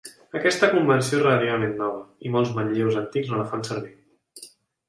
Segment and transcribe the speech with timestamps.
[0.37, 1.99] Aquesta convenció és relativament nova,
[2.29, 4.47] i molts manlleus antics no la fan servir.